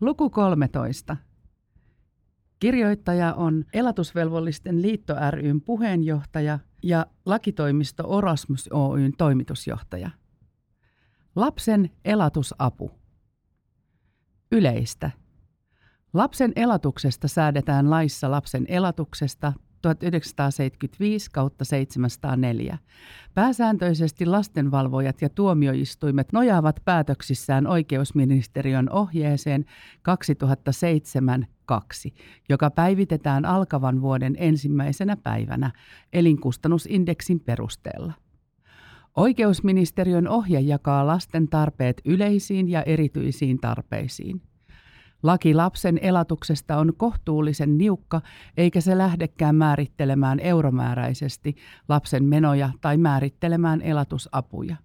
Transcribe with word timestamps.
Luku 0.00 0.30
13. 0.30 1.16
Kirjoittaja 2.58 3.34
on 3.34 3.64
Elatusvelvollisten 3.72 4.82
liitto 4.82 5.14
ryn 5.30 5.60
puheenjohtaja 5.60 6.58
ja 6.82 7.06
lakitoimisto 7.26 8.04
Orasmus 8.06 8.68
Oyn 8.72 9.12
toimitusjohtaja. 9.18 10.10
Lapsen 11.36 11.90
elatusapu. 12.04 12.90
Yleistä. 14.52 15.10
Lapsen 16.12 16.52
elatuksesta 16.56 17.28
säädetään 17.28 17.90
laissa 17.90 18.30
lapsen 18.30 18.64
elatuksesta 18.68 19.52
1975 19.82 21.30
kautta 21.30 21.64
704. 21.64 22.78
Pääsääntöisesti 23.34 24.26
lastenvalvojat 24.26 25.22
ja 25.22 25.28
tuomioistuimet 25.28 26.32
nojaavat 26.32 26.80
päätöksissään 26.84 27.66
oikeusministeriön 27.66 28.90
ohjeeseen 28.90 29.64
2007 30.02 31.46
2, 31.66 32.14
joka 32.48 32.70
päivitetään 32.70 33.44
alkavan 33.44 34.02
vuoden 34.02 34.36
ensimmäisenä 34.38 35.16
päivänä 35.16 35.70
elinkustannusindeksin 36.12 37.40
perusteella. 37.40 38.12
Oikeusministeriön 39.16 40.28
ohje 40.28 40.60
jakaa 40.60 41.06
lasten 41.06 41.48
tarpeet 41.48 42.00
yleisiin 42.04 42.68
ja 42.68 42.82
erityisiin 42.82 43.60
tarpeisiin. 43.60 44.47
Laki 45.22 45.54
lapsen 45.54 45.98
elatuksesta 46.02 46.76
on 46.76 46.92
kohtuullisen 46.96 47.78
niukka, 47.78 48.20
eikä 48.56 48.80
se 48.80 48.98
lähdekään 48.98 49.54
määrittelemään 49.54 50.40
euromääräisesti 50.40 51.56
lapsen 51.88 52.24
menoja 52.24 52.70
tai 52.80 52.96
määrittelemään 52.96 53.82
elatusapuja. 53.82 54.76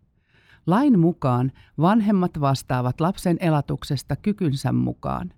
Lain 0.67 0.99
mukaan 0.99 1.51
vanhemmat 1.77 2.39
vastaavat 2.39 3.01
lapsen 3.01 3.37
elatuksesta 3.39 4.15
kykynsä 4.15 4.71
mukaan. 4.71 5.33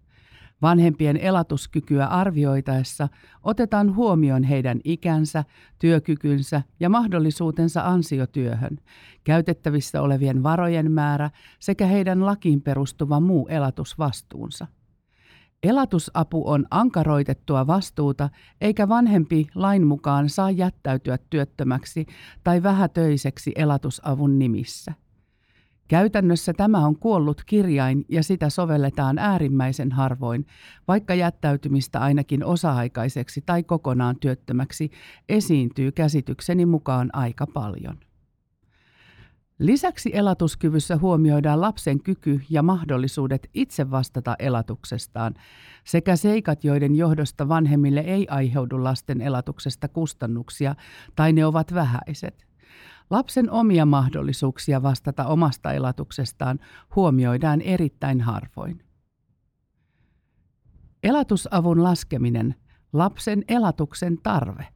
Vanhempien 0.61 1.17
elatuskykyä 1.17 2.05
arvioitaessa 2.05 3.09
otetaan 3.43 3.95
huomioon 3.95 4.43
heidän 4.43 4.79
ikänsä, 4.83 5.43
työkykynsä 5.79 6.61
ja 6.79 6.89
mahdollisuutensa 6.89 7.81
ansiotyöhön, 7.81 8.77
käytettävissä 9.23 10.01
olevien 10.01 10.43
varojen 10.43 10.91
määrä 10.91 11.29
sekä 11.59 11.85
heidän 11.85 12.25
lakiin 12.25 12.61
perustuva 12.61 13.19
muu 13.19 13.47
elatusvastuunsa. 13.47 14.67
Elatusapu 15.65 16.49
on 16.49 16.65
ankaroitettua 16.71 17.67
vastuuta, 17.67 18.29
eikä 18.61 18.89
vanhempi 18.89 19.47
lain 19.55 19.87
mukaan 19.87 20.29
saa 20.29 20.51
jättäytyä 20.51 21.17
työttömäksi 21.29 22.05
tai 22.43 22.63
vähätöiseksi 22.63 23.51
elatusavun 23.55 24.39
nimissä. 24.39 24.93
Käytännössä 25.87 26.53
tämä 26.53 26.85
on 26.85 26.99
kuollut 26.99 27.41
kirjain 27.45 28.05
ja 28.09 28.23
sitä 28.23 28.49
sovelletaan 28.49 29.17
äärimmäisen 29.17 29.91
harvoin, 29.91 30.45
vaikka 30.87 31.15
jättäytymistä 31.15 31.99
ainakin 31.99 32.45
osa-aikaiseksi 32.45 33.43
tai 33.45 33.63
kokonaan 33.63 34.15
työttömäksi 34.19 34.91
esiintyy 35.29 35.91
käsitykseni 35.91 36.65
mukaan 36.65 37.09
aika 37.13 37.47
paljon. 37.47 37.97
Lisäksi 39.59 40.09
elatuskyvyssä 40.13 40.97
huomioidaan 40.97 41.61
lapsen 41.61 42.03
kyky 42.03 42.41
ja 42.49 42.63
mahdollisuudet 42.63 43.49
itse 43.53 43.91
vastata 43.91 44.35
elatuksestaan 44.39 45.33
sekä 45.83 46.15
seikat, 46.15 46.63
joiden 46.63 46.95
johdosta 46.95 47.47
vanhemmille 47.47 47.99
ei 47.99 48.27
aiheudu 48.29 48.83
lasten 48.83 49.21
elatuksesta 49.21 49.87
kustannuksia 49.87 50.75
tai 51.15 51.33
ne 51.33 51.45
ovat 51.45 51.73
vähäiset. 51.73 52.47
Lapsen 53.09 53.51
omia 53.51 53.85
mahdollisuuksia 53.85 54.83
vastata 54.83 55.25
omasta 55.25 55.73
elatuksestaan 55.73 56.59
huomioidaan 56.95 57.61
erittäin 57.61 58.21
harvoin. 58.21 58.83
Elatusavun 61.03 61.83
laskeminen, 61.83 62.55
lapsen 62.93 63.43
elatuksen 63.47 64.17
tarve. 64.23 64.74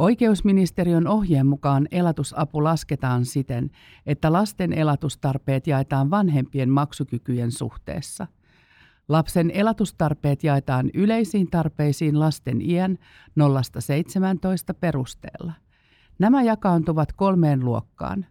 Oikeusministeriön 0.00 1.06
ohjeen 1.06 1.46
mukaan 1.46 1.88
elatusapu 1.90 2.64
lasketaan 2.64 3.24
siten, 3.24 3.70
että 4.06 4.32
lasten 4.32 4.72
elatustarpeet 4.72 5.66
jaetaan 5.66 6.10
vanhempien 6.10 6.70
maksukykyjen 6.70 7.52
suhteessa. 7.52 8.26
Lapsen 9.08 9.50
elatustarpeet 9.50 10.44
jaetaan 10.44 10.90
yleisiin 10.94 11.50
tarpeisiin 11.50 12.20
lasten 12.20 12.62
iän 12.62 12.98
0-17 13.40 13.42
perusteella. 14.80 15.52
Nämä 16.18 16.42
jakaantuvat 16.42 17.12
kolmeen 17.12 17.64
luokkaan. 17.64 18.26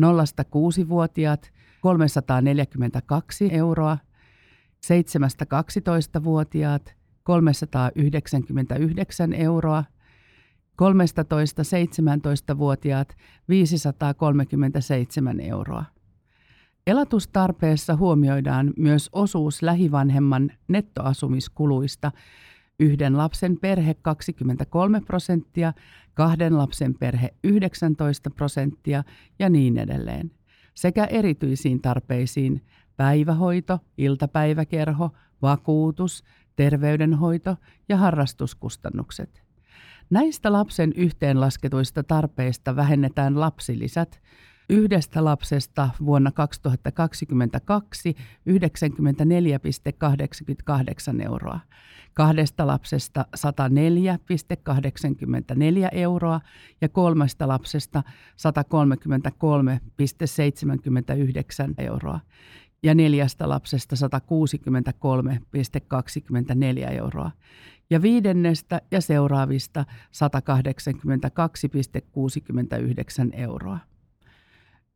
0-6-vuotiaat 0.00 1.52
342 1.80 3.48
euroa, 3.52 3.98
7-12-vuotiaat 4.86 6.96
399 7.22 9.32
euroa– 9.32 9.84
13-17-vuotiaat 10.82 13.16
537 13.48 15.40
euroa. 15.40 15.84
Elatustarpeessa 16.86 17.96
huomioidaan 17.96 18.72
myös 18.76 19.08
osuus 19.12 19.62
lähivanhemman 19.62 20.52
nettoasumiskuluista, 20.68 22.12
yhden 22.80 23.18
lapsen 23.18 23.58
perhe 23.60 23.94
23 23.94 25.00
prosenttia, 25.00 25.72
kahden 26.14 26.58
lapsen 26.58 26.94
perhe 26.94 27.34
19 27.44 28.30
prosenttia 28.30 29.04
ja 29.38 29.48
niin 29.48 29.78
edelleen, 29.78 30.30
sekä 30.74 31.04
erityisiin 31.04 31.82
tarpeisiin 31.82 32.62
päivähoito, 32.96 33.78
iltapäiväkerho, 33.98 35.10
vakuutus, 35.42 36.24
terveydenhoito 36.56 37.56
ja 37.88 37.96
harrastuskustannukset. 37.96 39.45
Näistä 40.10 40.52
lapsen 40.52 40.92
yhteenlasketuista 40.96 42.02
tarpeista 42.02 42.76
vähennetään 42.76 43.40
lapsilisät. 43.40 44.20
Yhdestä 44.70 45.24
lapsesta 45.24 45.90
vuonna 46.04 46.32
2022 46.32 48.16
94,88 48.50 51.22
euroa, 51.24 51.60
kahdesta 52.14 52.66
lapsesta 52.66 53.26
104,84 53.36 53.42
euroa 55.92 56.40
ja 56.80 56.88
kolmesta 56.88 57.48
lapsesta 57.48 58.02
133,79 58.08 58.12
euroa 61.78 62.20
ja 62.82 62.94
neljästä 62.94 63.48
lapsesta 63.48 63.96
163,24 63.96 64.00
euroa 66.92 67.30
ja 67.90 68.02
viidennestä 68.02 68.80
ja 68.90 69.00
seuraavista 69.00 69.84
182,69 73.30 73.32
euroa. 73.32 73.78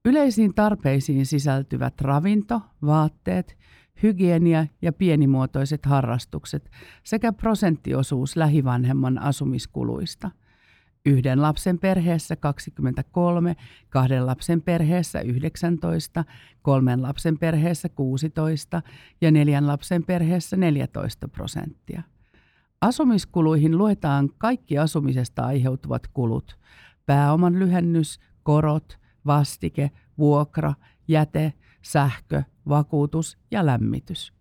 Yleisiin 0.04 0.54
tarpeisiin 0.54 1.26
sisältyvät 1.26 2.00
ravinto, 2.00 2.60
vaatteet, 2.86 3.58
hygienia 4.02 4.66
ja 4.82 4.92
pienimuotoiset 4.92 5.86
harrastukset 5.86 6.70
sekä 7.04 7.32
prosenttiosuus 7.32 8.36
lähivanhemman 8.36 9.18
asumiskuluista. 9.18 10.30
Yhden 11.06 11.42
lapsen 11.42 11.78
perheessä 11.78 12.36
23, 12.36 13.56
kahden 13.88 14.26
lapsen 14.26 14.62
perheessä 14.62 15.20
19, 15.20 16.24
kolmen 16.62 17.02
lapsen 17.02 17.38
perheessä 17.38 17.88
16 17.88 18.82
ja 19.20 19.30
neljän 19.30 19.66
lapsen 19.66 20.04
perheessä 20.04 20.56
14 20.56 21.28
prosenttia. 21.28 22.02
Asumiskuluihin 22.80 23.78
luetaan 23.78 24.30
kaikki 24.38 24.78
asumisesta 24.78 25.42
aiheutuvat 25.42 26.06
kulut, 26.06 26.58
pääoman 27.06 27.58
lyhennys, 27.58 28.20
korot, 28.42 28.98
vastike, 29.26 29.90
vuokra, 30.18 30.74
jäte, 31.08 31.52
sähkö, 31.82 32.42
vakuutus 32.68 33.38
ja 33.50 33.66
lämmitys. 33.66 34.39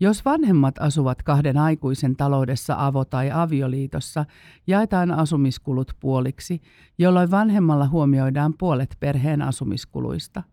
Jos 0.00 0.24
vanhemmat 0.24 0.74
asuvat 0.78 1.22
kahden 1.22 1.58
aikuisen 1.58 2.16
taloudessa 2.16 2.74
avo- 2.74 3.04
tai 3.10 3.30
avioliitossa, 3.30 4.24
jaetaan 4.66 5.10
asumiskulut 5.10 5.92
puoliksi, 6.00 6.60
jolloin 6.98 7.30
vanhemmalla 7.30 7.88
huomioidaan 7.88 8.54
puolet 8.58 8.96
perheen 9.00 9.42
asumiskuluista– 9.42 10.42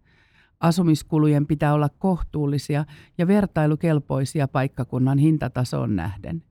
Asumiskulujen 0.60 1.48
pitää 1.48 1.74
olla 1.74 1.90
kohtuullisia 1.90 2.86
ja 3.18 3.28
vertailukelpoisia 3.28 4.48
paikkakunnan 4.48 5.18
hintatasoon 5.18 5.96
nähden. 5.96 6.44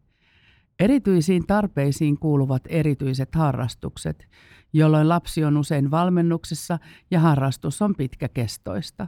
Erityisiin 0.79 1.47
tarpeisiin 1.47 2.19
kuuluvat 2.19 2.63
erityiset 2.69 3.35
harrastukset, 3.35 4.29
jolloin 4.73 5.09
lapsi 5.09 5.45
on 5.45 5.57
usein 5.57 5.91
valmennuksessa 5.91 6.79
ja 7.11 7.21
harrastus 7.21 7.83
on 7.83 7.95
pitkäkestoista. 7.95 9.07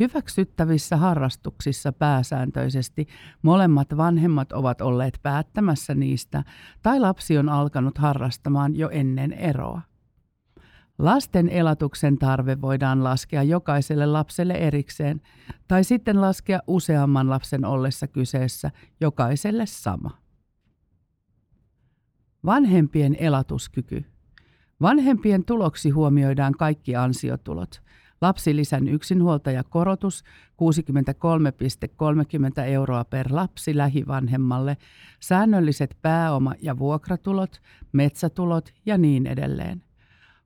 Hyväksyttävissä 0.00 0.96
harrastuksissa 0.96 1.92
pääsääntöisesti 1.92 3.06
molemmat 3.42 3.96
vanhemmat 3.96 4.52
ovat 4.52 4.80
olleet 4.80 5.18
päättämässä 5.22 5.94
niistä 5.94 6.44
tai 6.82 7.00
lapsi 7.00 7.38
on 7.38 7.48
alkanut 7.48 7.98
harrastamaan 7.98 8.76
jo 8.76 8.88
ennen 8.88 9.32
eroa. 9.32 9.80
Lasten 10.98 11.48
elatuksen 11.48 12.18
tarve 12.18 12.60
voidaan 12.60 13.04
laskea 13.04 13.42
jokaiselle 13.42 14.06
lapselle 14.06 14.54
erikseen 14.54 15.20
tai 15.68 15.84
sitten 15.84 16.20
laskea 16.20 16.60
useamman 16.66 17.30
lapsen 17.30 17.64
ollessa 17.64 18.06
kyseessä 18.06 18.70
jokaiselle 19.00 19.66
sama. 19.66 20.10
Vanhempien 22.44 23.16
elatuskyky. 23.18 24.04
Vanhempien 24.80 25.44
tuloksi 25.44 25.90
huomioidaan 25.90 26.52
kaikki 26.52 26.96
ansiotulot. 26.96 27.82
Lapsilisän 28.22 28.88
yksinhuoltajakorotus 28.88 30.24
63,30 32.62 32.64
euroa 32.66 33.04
per 33.04 33.26
lapsi 33.30 33.76
lähivanhemmalle, 33.76 34.76
säännölliset 35.20 35.96
pääoma- 36.02 36.54
ja 36.62 36.78
vuokratulot, 36.78 37.60
metsätulot 37.92 38.72
ja 38.86 38.98
niin 38.98 39.26
edelleen. 39.26 39.82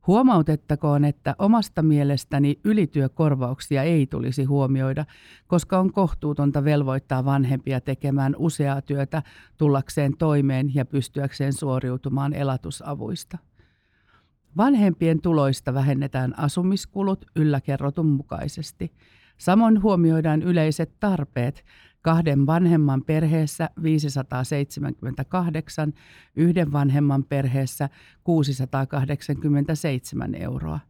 Huomautettakoon, 0.07 1.05
että 1.05 1.35
omasta 1.39 1.83
mielestäni 1.83 2.61
ylityökorvauksia 2.65 3.83
ei 3.83 4.07
tulisi 4.07 4.45
huomioida, 4.45 5.05
koska 5.47 5.79
on 5.79 5.93
kohtuutonta 5.93 6.65
velvoittaa 6.65 7.25
vanhempia 7.25 7.81
tekemään 7.81 8.35
useaa 8.39 8.83
työtä 8.83 9.23
tullakseen 9.57 10.17
toimeen 10.19 10.75
ja 10.75 10.85
pystyäkseen 10.85 11.53
suoriutumaan 11.53 12.35
elatusavuista. 12.35 13.39
Vanhempien 14.57 15.21
tuloista 15.21 15.75
vähennetään 15.75 16.39
asumiskulut 16.39 17.25
ylläkerrotun 17.37 18.07
mukaisesti. 18.07 18.93
Samoin 19.39 19.83
huomioidaan 19.83 20.43
yleiset 20.43 20.93
tarpeet, 21.01 21.65
kahden 22.03 22.47
vanhemman 22.47 23.03
perheessä 23.03 23.71
578, 23.83 25.93
yhden 26.37 26.73
vanhemman 26.73 27.25
perheessä 27.25 27.89
687 28.25 30.35
euroa. 30.35 30.81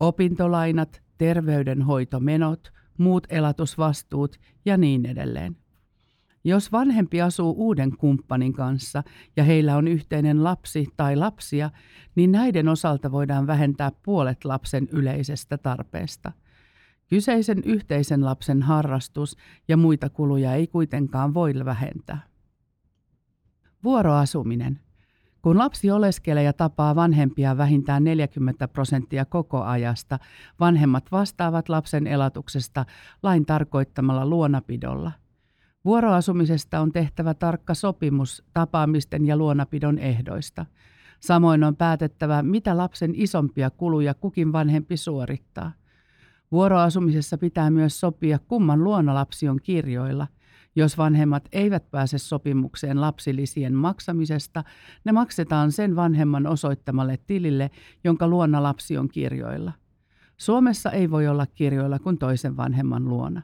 Opintolainat, 0.00 1.02
terveydenhoitomenot, 1.18 2.72
muut 2.98 3.26
elatusvastuut 3.30 4.36
ja 4.64 4.76
niin 4.76 5.06
edelleen. 5.06 5.56
Jos 6.48 6.72
vanhempi 6.72 7.22
asuu 7.22 7.54
uuden 7.58 7.96
kumppanin 7.96 8.52
kanssa 8.52 9.02
ja 9.36 9.44
heillä 9.44 9.76
on 9.76 9.88
yhteinen 9.88 10.44
lapsi 10.44 10.86
tai 10.96 11.16
lapsia, 11.16 11.70
niin 12.14 12.32
näiden 12.32 12.68
osalta 12.68 13.12
voidaan 13.12 13.46
vähentää 13.46 13.92
puolet 14.02 14.44
lapsen 14.44 14.88
yleisestä 14.92 15.58
tarpeesta– 15.58 16.32
Kyseisen 17.08 17.62
yhteisen 17.64 18.24
lapsen 18.24 18.62
harrastus 18.62 19.36
ja 19.68 19.76
muita 19.76 20.10
kuluja 20.10 20.54
ei 20.54 20.66
kuitenkaan 20.66 21.34
voi 21.34 21.52
vähentää. 21.64 22.18
Vuoroasuminen. 23.84 24.80
Kun 25.42 25.58
lapsi 25.58 25.90
oleskelee 25.90 26.42
ja 26.42 26.52
tapaa 26.52 26.94
vanhempia 26.94 27.56
vähintään 27.56 28.04
40 28.04 28.68
prosenttia 28.68 29.24
koko 29.24 29.62
ajasta, 29.62 30.18
vanhemmat 30.60 31.12
vastaavat 31.12 31.68
lapsen 31.68 32.06
elatuksesta 32.06 32.84
lain 33.22 33.46
tarkoittamalla 33.46 34.26
luonapidolla. 34.26 35.12
Vuoroasumisesta 35.86 36.80
on 36.80 36.92
tehtävä 36.92 37.34
tarkka 37.34 37.74
sopimus 37.74 38.44
tapaamisten 38.52 39.26
ja 39.26 39.36
luonapidon 39.36 39.98
ehdoista. 39.98 40.66
Samoin 41.20 41.64
on 41.64 41.76
päätettävä, 41.76 42.42
mitä 42.42 42.76
lapsen 42.76 43.12
isompia 43.14 43.70
kuluja 43.70 44.14
kukin 44.14 44.52
vanhempi 44.52 44.96
suorittaa– 44.96 45.72
Vuoroasumisessa 46.52 47.38
pitää 47.38 47.70
myös 47.70 48.00
sopia, 48.00 48.38
kumman 48.38 48.84
luona 48.84 49.14
lapsi 49.14 49.48
on 49.48 49.58
kirjoilla. 49.62 50.26
Jos 50.76 50.98
vanhemmat 50.98 51.48
eivät 51.52 51.90
pääse 51.90 52.18
sopimukseen 52.18 53.00
lapsilisien 53.00 53.74
maksamisesta, 53.74 54.64
ne 55.04 55.12
maksetaan 55.12 55.72
sen 55.72 55.96
vanhemman 55.96 56.46
osoittamalle 56.46 57.18
tilille, 57.26 57.70
jonka 58.04 58.28
luona 58.28 58.62
lapsi 58.62 58.98
on 58.98 59.08
kirjoilla. 59.08 59.72
Suomessa 60.36 60.90
ei 60.90 61.10
voi 61.10 61.28
olla 61.28 61.46
kirjoilla 61.46 61.98
kuin 61.98 62.18
toisen 62.18 62.56
vanhemman 62.56 63.04
luona. 63.04 63.42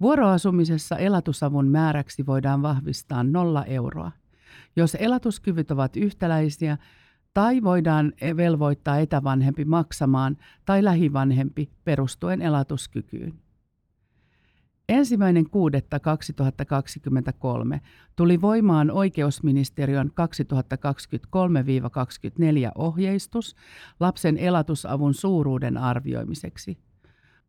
Vuoroasumisessa 0.00 0.96
elatusavun 0.96 1.68
määräksi 1.68 2.26
voidaan 2.26 2.62
vahvistaa 2.62 3.24
nolla 3.24 3.64
euroa. 3.64 4.12
Jos 4.76 4.96
elatuskyvyt 5.00 5.70
ovat 5.70 5.96
yhtäläisiä, 5.96 6.78
tai 7.34 7.62
voidaan 7.62 8.12
velvoittaa 8.36 8.98
etävanhempi 8.98 9.64
maksamaan 9.64 10.36
tai 10.64 10.84
lähivanhempi 10.84 11.70
perustuen 11.84 12.42
elatuskykyyn. 12.42 13.34
Ensimmäinen 14.88 15.44
6.2023 15.44 15.50
tuli 18.16 18.40
voimaan 18.40 18.90
oikeusministeriön 18.90 20.10
2023-24 20.10 20.12
ohjeistus 22.74 23.56
lapsen 24.00 24.38
elatusavun 24.38 25.14
suuruuden 25.14 25.78
arvioimiseksi. 25.78 26.78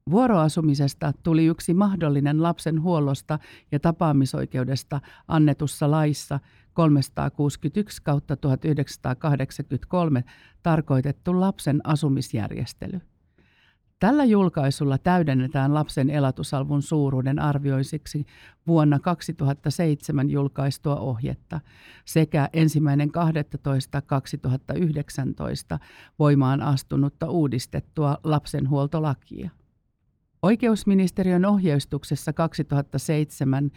Vuoroasumisesta 0.09 1.13
tuli 1.24 1.45
yksi 1.45 1.74
mahdollinen 1.74 2.44
lapsen 2.44 2.81
huollosta 2.81 3.39
ja 3.71 3.80
tapaamisoikeudesta 3.80 5.01
annetussa 5.27 5.92
laissa 5.92 6.39
361 6.74 8.01
kautta 8.03 8.36
1983 8.36 10.24
tarkoitettu 10.63 11.39
lapsen 11.39 11.81
asumisjärjestely. 11.83 13.01
Tällä 14.00 14.25
julkaisulla 14.25 14.98
täydennetään 14.98 15.74
lapsen 15.74 16.09
elatusalvun 16.09 16.81
suuruuden 16.81 17.39
arvioisiksi 17.39 18.25
vuonna 18.68 19.00
2007 19.00 20.30
julkaistua 20.30 20.95
ohjetta 20.95 21.59
sekä 22.06 22.50
ensimmäinen 22.54 23.09
12.2019 25.75 25.80
voimaan 26.19 26.62
astunutta 26.62 27.30
uudistettua 27.30 28.18
lapsenhuoltolakia. 28.24 29.50
Oikeusministeriön 30.41 31.45
ohjeistuksessa 31.45 32.33
2007 32.33 33.71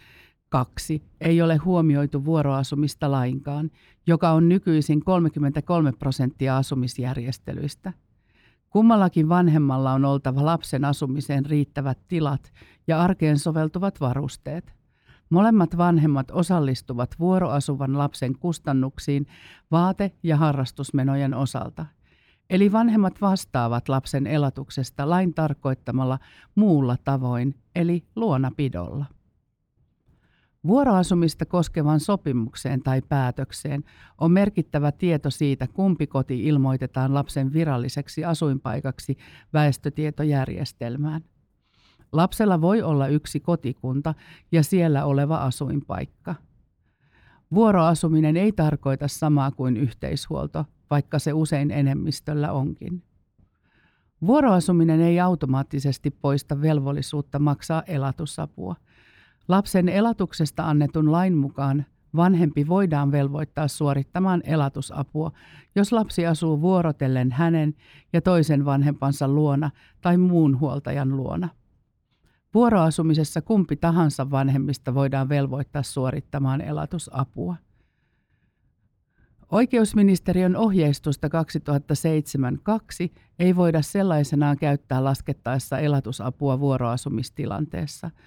Kaksi, 0.49 1.03
ei 1.21 1.41
ole 1.41 1.55
huomioitu 1.57 2.25
vuoroasumista 2.25 3.11
lainkaan, 3.11 3.71
joka 4.07 4.31
on 4.31 4.49
nykyisin 4.49 5.03
33 5.03 5.91
prosenttia 5.91 6.57
asumisjärjestelyistä. 6.57 7.93
Kummallakin 8.69 9.29
vanhemmalla 9.29 9.93
on 9.93 10.05
oltava 10.05 10.45
lapsen 10.45 10.85
asumiseen 10.85 11.45
riittävät 11.45 11.97
tilat 12.07 12.53
ja 12.87 13.01
arkeen 13.01 13.39
soveltuvat 13.39 14.01
varusteet. 14.01 14.73
Molemmat 15.29 15.77
vanhemmat 15.77 16.31
osallistuvat 16.31 17.15
vuoroasuvan 17.19 17.97
lapsen 17.97 18.39
kustannuksiin 18.39 19.27
vaate- 19.71 20.11
ja 20.23 20.37
harrastusmenojen 20.37 21.33
osalta. 21.33 21.85
Eli 22.49 22.71
vanhemmat 22.71 23.21
vastaavat 23.21 23.89
lapsen 23.89 24.27
elatuksesta 24.27 25.09
lain 25.09 25.33
tarkoittamalla 25.33 26.19
muulla 26.55 26.97
tavoin, 27.03 27.55
eli 27.75 28.03
luonapidolla. 28.15 29.05
Vuoroasumista 30.67 31.45
koskevan 31.45 31.99
sopimukseen 31.99 32.83
tai 32.83 33.01
päätökseen 33.01 33.83
on 34.17 34.31
merkittävä 34.31 34.91
tieto 34.91 35.29
siitä, 35.29 35.67
kumpi 35.67 36.07
koti 36.07 36.47
ilmoitetaan 36.47 37.13
lapsen 37.13 37.53
viralliseksi 37.53 38.25
asuinpaikaksi 38.25 39.17
väestötietojärjestelmään. 39.53 41.21
Lapsella 42.11 42.61
voi 42.61 42.81
olla 42.81 43.07
yksi 43.07 43.39
kotikunta 43.39 44.13
ja 44.51 44.63
siellä 44.63 45.05
oleva 45.05 45.37
asuinpaikka. 45.37 46.35
Vuoroasuminen 47.53 48.37
ei 48.37 48.51
tarkoita 48.51 49.07
samaa 49.07 49.51
kuin 49.51 49.77
yhteishuolto, 49.77 50.65
vaikka 50.89 51.19
se 51.19 51.33
usein 51.33 51.71
enemmistöllä 51.71 52.51
onkin. 52.51 53.03
Vuoroasuminen 54.25 55.01
ei 55.01 55.19
automaattisesti 55.19 56.11
poista 56.11 56.61
velvollisuutta 56.61 57.39
maksaa 57.39 57.83
elatusapua– 57.87 58.75
Lapsen 59.47 59.89
elatuksesta 59.89 60.69
annetun 60.69 61.11
lain 61.11 61.37
mukaan 61.37 61.85
vanhempi 62.15 62.67
voidaan 62.67 63.11
velvoittaa 63.11 63.67
suorittamaan 63.67 64.41
elatusapua, 64.45 65.31
jos 65.75 65.91
lapsi 65.91 66.27
asuu 66.27 66.61
vuorotellen 66.61 67.31
hänen 67.31 67.75
ja 68.13 68.21
toisen 68.21 68.65
vanhempansa 68.65 69.27
luona 69.27 69.71
tai 70.01 70.17
muun 70.17 70.59
huoltajan 70.59 71.17
luona. 71.17 71.49
Vuoroasumisessa 72.53 73.41
kumpi 73.41 73.75
tahansa 73.75 74.31
vanhemmista 74.31 74.93
voidaan 74.93 75.29
velvoittaa 75.29 75.83
suorittamaan 75.83 76.61
elatusapua. 76.61 77.55
Oikeusministeriön 79.51 80.55
ohjeistusta 80.55 81.27
2007-2 81.27 81.31
ei 83.39 83.55
voida 83.55 83.81
sellaisenaan 83.81 84.57
käyttää 84.57 85.03
laskettaessa 85.03 85.79
elatusapua 85.79 86.59
vuoroasumistilanteessa– 86.59 88.11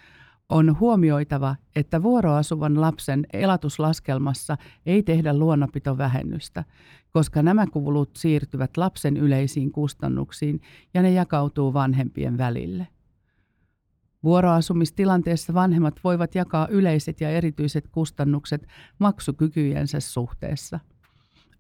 on 0.49 0.81
huomioitava, 0.81 1.57
että 1.77 2.03
vuoroasuvan 2.03 2.81
lapsen 2.81 3.27
elatuslaskelmassa 3.33 4.57
ei 4.87 5.03
tehdä 5.03 5.35
luonnopitovähennystä, 5.35 6.65
koska 7.11 7.43
nämä 7.43 7.67
kulut 7.67 8.11
siirtyvät 8.17 8.77
lapsen 8.77 9.17
yleisiin 9.17 9.73
kustannuksiin 9.73 10.61
ja 10.95 11.03
ne 11.03 11.11
jakautuu 11.11 11.75
vanhempien 11.75 12.39
välille. 12.39 12.87
Vuoroasumistilanteessa 14.23 15.55
vanhemmat 15.55 16.01
voivat 16.05 16.35
jakaa 16.35 16.69
yleiset 16.69 17.21
ja 17.21 17.31
erityiset 17.31 17.89
kustannukset 17.89 18.67
maksukykyjensä 18.99 20.01
suhteessa. 20.01 20.81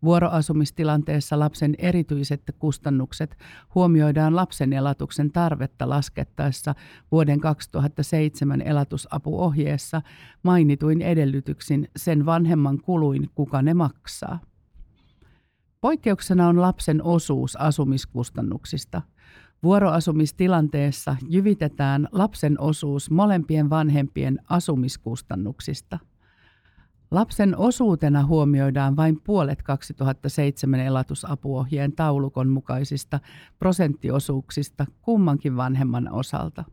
Vuoroasumistilanteessa 0.02 1.38
lapsen 1.38 1.74
erityiset 1.78 2.42
kustannukset 2.58 3.36
huomioidaan 3.74 4.36
lapsen 4.36 4.72
elatuksen 4.72 5.32
tarvetta 5.32 5.88
laskettaessa 5.88 6.74
vuoden 7.12 7.40
2007 7.40 8.60
elatusapuohjeessa 8.60 10.02
mainituin 10.42 11.02
edellytyksin 11.02 11.88
sen 11.96 12.26
vanhemman 12.26 12.78
kuluin, 12.78 13.30
kuka 13.34 13.62
ne 13.62 13.74
maksaa. 13.74 14.38
Poikkeuksena 15.80 16.48
on 16.48 16.60
lapsen 16.62 17.02
osuus 17.02 17.56
asumiskustannuksista. 17.56 19.02
Vuoroasumistilanteessa 19.62 21.16
jyvitetään 21.28 22.08
lapsen 22.12 22.60
osuus 22.60 23.10
molempien 23.10 23.70
vanhempien 23.70 24.38
asumiskustannuksista. 24.48 25.98
Lapsen 27.10 27.56
osuutena 27.56 28.26
huomioidaan 28.26 28.96
vain 28.96 29.20
puolet 29.20 29.62
2007 29.62 30.80
elatusapuohjeen 30.80 31.92
taulukon 31.92 32.48
mukaisista 32.48 33.20
prosenttiosuuksista 33.58 34.86
kummankin 35.02 35.56
vanhemman 35.56 36.12
osalta. 36.12 36.64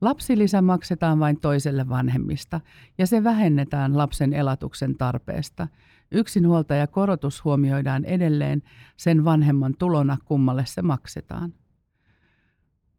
Lapsilisä 0.00 0.62
maksetaan 0.62 1.20
vain 1.20 1.40
toiselle 1.40 1.88
vanhemmista 1.88 2.60
ja 2.98 3.06
se 3.06 3.24
vähennetään 3.24 3.98
lapsen 3.98 4.32
elatuksen 4.32 4.96
tarpeesta. 4.96 5.68
Yksinhuoltajakorotus 6.10 7.44
huomioidaan 7.44 8.04
edelleen 8.04 8.62
sen 8.96 9.24
vanhemman 9.24 9.74
tulona, 9.78 10.16
kummalle 10.24 10.66
se 10.66 10.82
maksetaan. 10.82 11.52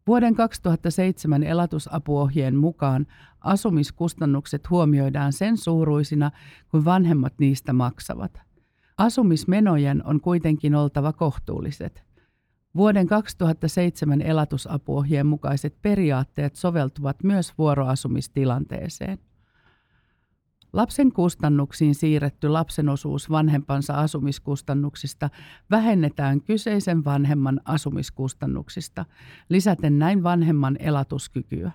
Vuoden 0.06 0.34
2007 0.34 1.42
elatusapuohjeen 1.42 2.56
mukaan 2.56 3.06
asumiskustannukset 3.40 4.70
huomioidaan 4.70 5.32
sen 5.32 5.56
suuruisina, 5.56 6.30
kuin 6.70 6.84
vanhemmat 6.84 7.34
niistä 7.38 7.72
maksavat. 7.72 8.40
Asumismenojen 8.98 10.06
on 10.06 10.20
kuitenkin 10.20 10.74
oltava 10.74 11.12
kohtuulliset. 11.12 12.04
Vuoden 12.76 13.06
2007 13.06 14.22
elatusapuohjeen 14.22 15.26
mukaiset 15.26 15.82
periaatteet 15.82 16.56
soveltuvat 16.56 17.22
myös 17.22 17.52
vuoroasumistilanteeseen. 17.58 19.18
Lapsen 20.76 21.12
kustannuksiin 21.12 21.94
siirretty 21.94 22.48
lapsen 22.48 22.88
osuus 22.88 23.30
vanhempansa 23.30 23.94
asumiskustannuksista 23.94 25.30
vähennetään 25.70 26.42
kyseisen 26.42 27.04
vanhemman 27.04 27.60
asumiskustannuksista, 27.64 29.04
lisäten 29.48 29.98
näin 29.98 30.22
vanhemman 30.22 30.76
elatuskykyä. 30.78 31.72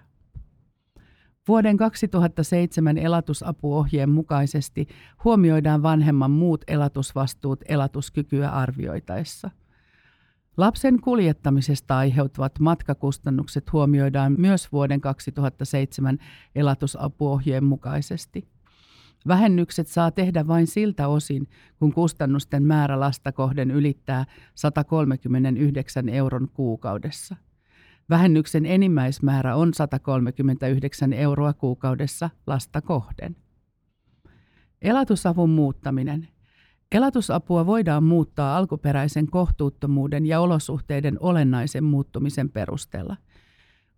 Vuoden 1.47 1.77
2007 1.77 2.97
elatusapuohjeen 2.97 4.09
mukaisesti 4.09 4.87
huomioidaan 5.23 5.83
vanhemman 5.83 6.31
muut 6.31 6.63
elatusvastuut 6.67 7.59
elatuskykyä 7.67 8.49
arvioitaessa. 8.49 9.49
Lapsen 10.57 11.01
kuljettamisesta 11.01 11.97
aiheutuvat 11.97 12.59
matkakustannukset 12.59 13.73
huomioidaan 13.73 14.35
myös 14.37 14.71
vuoden 14.71 15.01
2007 15.01 16.17
elatusapuohjeen 16.55 17.63
mukaisesti. 17.63 18.50
Vähennykset 19.27 19.87
saa 19.87 20.11
tehdä 20.11 20.47
vain 20.47 20.67
siltä 20.67 21.07
osin, 21.07 21.47
kun 21.79 21.93
kustannusten 21.93 22.63
määrä 22.63 22.99
lasta 22.99 23.31
kohden 23.31 23.71
ylittää 23.71 24.25
139 24.55 26.09
euron 26.09 26.47
kuukaudessa. 26.53 27.35
Vähennyksen 28.09 28.65
enimmäismäärä 28.65 29.55
on 29.55 29.73
139 29.73 31.13
euroa 31.13 31.53
kuukaudessa 31.53 32.29
lasta 32.47 32.81
kohden. 32.81 33.35
Elatusavun 34.81 35.49
muuttaminen. 35.49 36.27
Elatusapua 36.91 37.65
voidaan 37.65 38.03
muuttaa 38.03 38.57
alkuperäisen 38.57 39.27
kohtuuttomuuden 39.27 40.25
ja 40.25 40.39
olosuhteiden 40.39 41.17
olennaisen 41.19 41.83
muuttumisen 41.83 42.49
perusteella– 42.49 43.17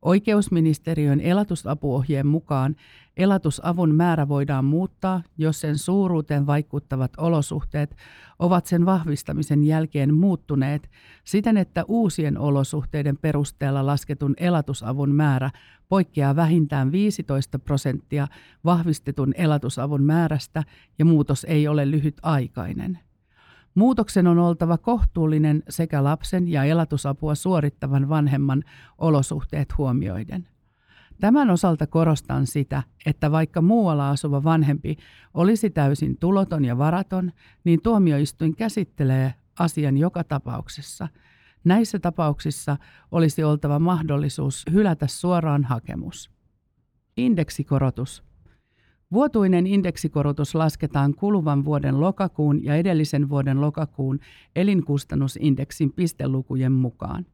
Oikeusministeriön 0.04 1.20
elatusapuohjeen 1.22 2.28
mukaan 2.28 2.76
elatusavun 3.18 3.96
määrä 3.96 4.28
voidaan 4.28 4.66
muuttaa, 4.66 5.24
jos 5.38 5.62
sen 5.62 5.78
suuruuteen 5.78 6.48
vaikuttavat 6.48 7.12
olosuhteet 7.18 7.96
ovat 8.40 8.66
sen 8.66 8.86
vahvistamisen 8.86 9.64
jälkeen 9.64 10.14
muuttuneet 10.14 10.90
siten, 11.24 11.58
että 11.58 11.84
uusien 11.88 12.38
olosuhteiden 12.38 13.18
perusteella 13.18 13.86
lasketun 13.86 14.34
elatusavun 14.38 15.16
määrä 15.16 15.52
poikkeaa 15.90 16.36
vähintään 16.36 16.92
15 16.92 17.60
prosenttia 17.60 18.28
vahvistetun 18.66 19.34
elatusavun 19.38 20.04
määrästä 20.04 20.64
ja 21.00 21.06
muutos 21.06 21.44
ei 21.44 21.68
ole 21.68 21.92
lyhytaikainen. 21.92 23.00
Muutoksen 23.76 24.28
on 24.28 24.40
oltava 24.40 24.78
kohtuullinen 24.78 25.64
sekä 25.70 26.04
lapsen 26.04 26.48
ja 26.48 26.64
elatusapua 26.64 27.36
suorittavan 27.36 28.10
vanhemman 28.10 28.64
olosuhteet 28.98 29.78
huomioiden. 29.78 30.48
Tämän 31.20 31.50
osalta 31.50 31.88
korostan 31.88 32.48
sitä, 32.48 32.84
että 33.06 33.32
vaikka 33.32 33.62
muualla 33.62 34.10
asuva 34.10 34.44
vanhempi 34.44 34.98
olisi 35.34 35.70
täysin 35.70 36.18
tuloton 36.18 36.66
ja 36.66 36.78
varaton, 36.78 37.32
niin 37.64 37.80
tuomioistuin 37.84 38.56
käsittelee 38.56 39.34
asian 39.60 39.98
joka 39.98 40.24
tapauksessa. 40.24 41.08
Näissä 41.64 42.00
tapauksissa 42.00 42.78
olisi 43.12 43.44
oltava 43.44 43.80
mahdollisuus 43.80 44.66
hylätä 44.72 45.08
suoraan 45.08 45.64
hakemus. 45.64 46.32
Indeksikorotus. 47.18 48.24
Vuotuinen 49.14 49.68
indeksikorotus 49.68 50.56
lasketaan 50.56 51.16
kuluvan 51.16 51.66
vuoden 51.66 52.00
lokakuun 52.00 52.64
ja 52.64 52.76
edellisen 52.76 53.30
vuoden 53.30 53.62
lokakuun 53.62 54.20
elinkustannusindeksin 54.56 55.94
pistelukujen 55.94 56.72
mukaan. 56.72 57.26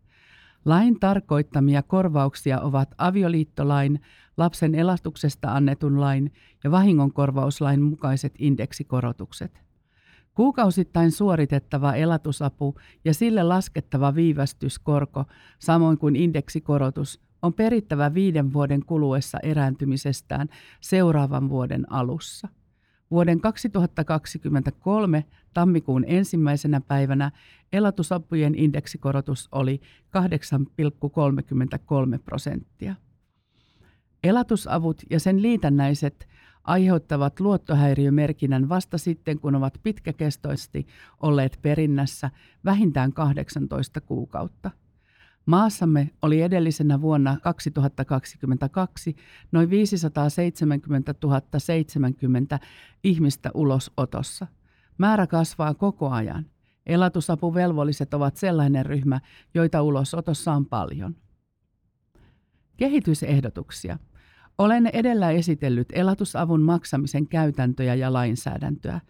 Lain 0.66 1.00
tarkoittamia 1.00 1.84
korvauksia 1.84 2.60
ovat 2.60 2.96
avioliittolain, 2.98 4.00
lapsen 4.38 4.76
elastuksesta 4.76 5.52
annetun 5.52 6.02
lain 6.02 6.32
ja 6.64 6.72
vahingonkorvauslain 6.72 7.82
mukaiset 7.82 8.34
indeksikorotukset. 8.40 9.62
Kuukausittain 10.34 11.12
suoritettava 11.12 11.94
elatusapu 11.94 12.76
ja 13.06 13.14
sille 13.14 13.44
laskettava 13.44 14.16
viivästyskorko, 14.16 15.26
samoin 15.60 15.98
kuin 15.98 16.16
indeksikorotus, 16.16 17.29
on 17.42 17.54
perittävä 17.54 18.14
viiden 18.14 18.54
vuoden 18.54 18.86
kuluessa 18.86 19.38
erääntymisestään 19.44 20.50
seuraavan 20.82 21.50
vuoden 21.50 21.92
alussa. 21.92 22.48
Vuoden 23.12 23.42
2023 23.42 25.26
tammikuun 25.54 26.06
ensimmäisenä 26.08 26.82
päivänä 26.82 27.32
elatusapujen 27.74 28.56
indeksikorotus 28.56 29.50
oli 29.52 29.82
8,33 32.14 32.20
prosenttia. 32.26 32.96
Elatusavut 34.24 35.02
ja 35.10 35.20
sen 35.20 35.42
liitännäiset 35.42 36.28
aiheuttavat 36.64 37.40
luottohäiriömerkinnän 37.40 38.70
vasta 38.70 38.98
sitten, 38.98 39.40
kun 39.40 39.56
ovat 39.56 39.80
pitkäkestoisesti 39.84 40.88
olleet 41.20 41.60
perinnässä 41.62 42.32
vähintään 42.66 43.14
18 43.14 44.02
kuukautta. 44.02 44.72
Maassamme 45.46 46.10
oli 46.22 46.42
edellisenä 46.42 47.02
vuonna 47.02 47.38
2022 47.44 49.16
noin 49.52 49.70
570 49.70 51.16
070 51.58 52.60
ihmistä 53.04 53.52
ulosotossa. 53.54 54.48
Määrä 54.98 55.28
kasvaa 55.28 55.74
koko 55.74 56.10
ajan. 56.10 56.46
Elatusapuvelvolliset 56.86 58.14
ovat 58.14 58.38
sellainen 58.38 58.86
ryhmä, 58.86 59.20
joita 59.54 59.82
ulosotossa 59.82 60.54
on 60.54 60.66
paljon. 60.66 61.16
Kehitysehdotuksia. 62.78 64.00
Olen 64.58 64.88
edellä 64.88 65.32
esitellyt 65.32 65.88
elatusavun 65.94 66.62
maksamisen 66.62 67.28
käytäntöjä 67.28 67.96
ja 67.96 68.14
lainsäädäntöä. 68.14 69.02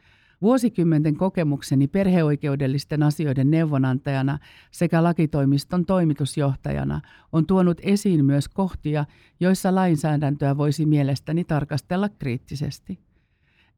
Vuosikymmenten 0.41 1.17
kokemukseni 1.17 1.87
perheoikeudellisten 1.87 3.03
asioiden 3.03 3.51
neuvonantajana 3.51 4.39
sekä 4.71 5.03
lakitoimiston 5.03 5.85
toimitusjohtajana 5.85 7.01
on 7.31 7.45
tuonut 7.45 7.77
esiin 7.83 8.25
myös 8.25 8.49
kohtia, 8.49 9.05
joissa 9.39 9.75
lainsäädäntöä 9.75 10.57
voisi 10.57 10.85
mielestäni 10.85 11.43
tarkastella 11.43 12.09
kriittisesti. 12.09 12.99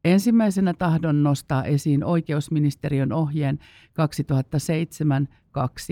Ensimmäisenä 0.06 0.74
tahdon 0.74 1.24
nostaa 1.24 1.64
esiin 1.64 2.04
oikeusministeriön 2.04 3.12
ohjeen 3.12 3.60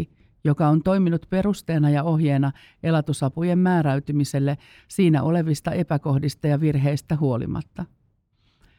2007-2, 0.06 0.10
joka 0.44 0.68
on 0.68 0.84
toiminut 0.84 1.26
perusteena 1.30 1.90
ja 1.90 2.04
ohjeena 2.04 2.52
elatusapujen 2.84 3.60
määräytymiselle 3.60 4.58
siinä 4.88 5.24
olevista 5.24 5.72
epäkohdista 5.72 6.48
ja 6.48 6.60
virheistä 6.60 7.16
huolimatta. 7.16 7.86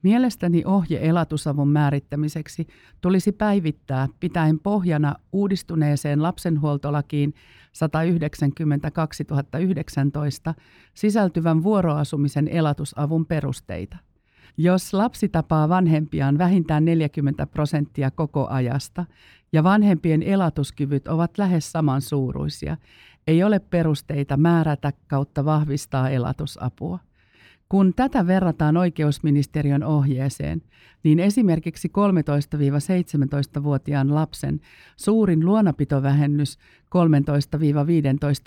Mielestäni 0.02 0.62
ohje 0.64 0.98
elatusavun 1.02 1.68
määrittämiseksi 1.68 2.66
tulisi 3.00 3.32
päivittää 3.32 4.08
pitäen 4.20 4.58
pohjana 4.58 5.16
uudistuneeseen 5.32 6.22
lapsenhuoltolakiin 6.22 7.34
190-2019 10.50 10.54
sisältyvän 10.94 11.62
vuoroasumisen 11.62 12.48
elatusavun 12.48 13.26
perusteita. 13.26 13.96
Jos 14.56 14.94
lapsi 14.94 15.28
tapaa 15.28 15.68
vanhempiaan 15.68 16.38
vähintään 16.38 16.84
40 16.84 17.46
prosenttia 17.46 18.10
koko 18.10 18.46
ajasta 18.50 19.04
ja 19.52 19.64
vanhempien 19.64 20.22
elatuskyvyt 20.22 21.08
ovat 21.08 21.38
lähes 21.38 21.72
samansuuruisia, 21.72 22.76
ei 23.26 23.42
ole 23.42 23.58
perusteita 23.58 24.36
määrätä 24.36 24.92
kautta 25.06 25.44
vahvistaa 25.44 26.10
elatusapua. 26.10 26.98
Kun 27.70 27.94
tätä 27.94 28.26
verrataan 28.26 28.76
oikeusministeriön 28.76 29.84
ohjeeseen, 29.84 30.62
niin 31.02 31.20
esimerkiksi 31.20 31.88
13-17-vuotiaan 31.88 34.14
lapsen 34.14 34.60
suurin 34.96 35.46
luonapitovähennys 35.46 36.58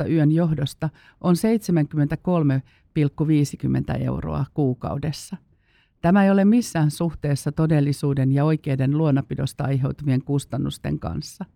13-15 0.05 0.09
yön 0.09 0.31
johdosta 0.31 0.89
on 1.21 1.35
73,50 3.97 4.01
euroa 4.01 4.45
kuukaudessa. 4.53 5.37
Tämä 6.01 6.23
ei 6.23 6.31
ole 6.31 6.45
missään 6.45 6.91
suhteessa 6.91 7.51
todellisuuden 7.51 8.31
ja 8.31 8.45
oikeiden 8.45 8.97
luonapidosta 8.97 9.63
aiheutuvien 9.63 10.23
kustannusten 10.23 10.99
kanssa– 10.99 11.45